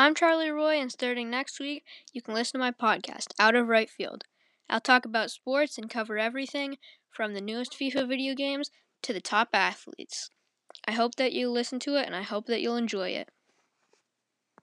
I'm 0.00 0.14
Charlie 0.14 0.48
Roy, 0.48 0.80
and 0.80 0.90
starting 0.90 1.28
next 1.28 1.60
week, 1.60 1.84
you 2.14 2.22
can 2.22 2.32
listen 2.32 2.58
to 2.58 2.58
my 2.58 2.70
podcast, 2.70 3.34
Out 3.38 3.54
of 3.54 3.68
Right 3.68 3.90
Field. 3.90 4.24
I'll 4.66 4.80
talk 4.80 5.04
about 5.04 5.30
sports 5.30 5.76
and 5.76 5.90
cover 5.90 6.16
everything 6.16 6.78
from 7.10 7.34
the 7.34 7.40
newest 7.42 7.78
FIFA 7.78 8.08
video 8.08 8.34
games 8.34 8.70
to 9.02 9.12
the 9.12 9.20
top 9.20 9.50
athletes. 9.52 10.30
I 10.88 10.92
hope 10.92 11.16
that 11.16 11.34
you 11.34 11.50
listen 11.50 11.80
to 11.80 11.96
it, 11.96 12.06
and 12.06 12.16
I 12.16 12.22
hope 12.22 12.46
that 12.46 12.62
you'll 12.62 12.78
enjoy 12.78 13.10
it. 13.10 13.28